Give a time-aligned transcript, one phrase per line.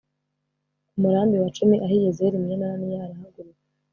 [0.89, 3.61] ku murambi wa cumi ahiyezeri mwene ananiya arahagaruka